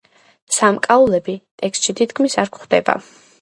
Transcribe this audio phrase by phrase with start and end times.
[0.55, 2.99] სამკაულები ტექსტში თითქმის არ გვხვდება.